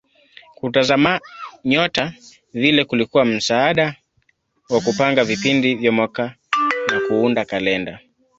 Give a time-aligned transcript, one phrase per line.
[0.55, 1.19] Kutazama
[1.65, 2.13] nyota
[2.53, 3.95] vile kulikuwa msaada
[4.69, 6.35] wa kupanga vipindi vya mwaka
[6.91, 7.99] na kuunda kalenda.